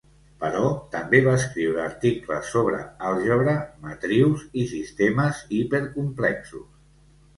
[0.43, 3.55] Però també va escriure articles sobre àlgebra,
[3.87, 6.67] matrius i sistemes hipercomplexos.